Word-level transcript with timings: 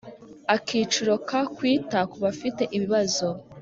Akiciro 0.55 1.13
ka 1.27 1.41
Kwita 1.55 1.99
ku 2.11 2.17
bafite 2.25 2.63
ibibazo 2.75 3.27